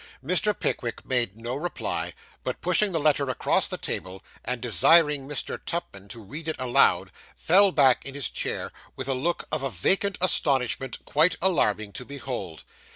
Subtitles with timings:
[0.25, 0.59] Mr.
[0.59, 5.59] Pickwick made no reply, but, pushing the letter across the table, and desiring Mr.
[5.63, 10.17] Tupman to read it aloud, fell back in his chair with a look of vacant
[10.19, 12.63] astonishment quite alarming to behold.